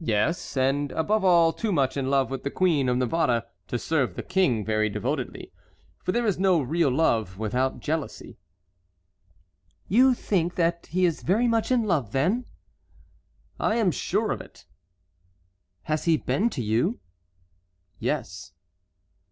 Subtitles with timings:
[0.00, 4.16] "Yes, and above all too much in love with the Queen of Navarre to serve
[4.16, 5.52] the King very devotedly;
[6.02, 8.38] for there is no real love without jealousy."
[9.86, 12.46] "You think that he is very much in love, then?"
[13.60, 14.66] "I am sure of it."
[15.84, 16.98] "Has he been to you?"
[18.00, 18.50] "Yes."